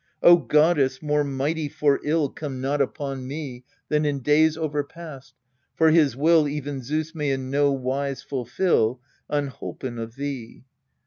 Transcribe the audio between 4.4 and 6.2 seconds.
overpast: for his